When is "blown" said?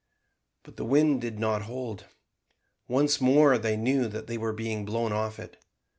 4.83-5.11